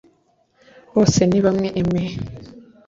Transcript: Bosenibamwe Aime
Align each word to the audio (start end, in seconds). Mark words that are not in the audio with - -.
Bosenibamwe 0.93 1.67
Aime 1.79 2.03